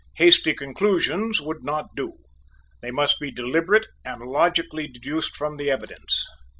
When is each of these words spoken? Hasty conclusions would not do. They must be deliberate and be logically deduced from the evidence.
Hasty 0.15 0.55
conclusions 0.55 1.39
would 1.41 1.63
not 1.63 1.93
do. 1.95 2.13
They 2.81 2.89
must 2.89 3.19
be 3.19 3.29
deliberate 3.29 3.85
and 4.03 4.19
be 4.19 4.25
logically 4.25 4.87
deduced 4.87 5.35
from 5.37 5.57
the 5.57 5.69
evidence. 5.69 6.27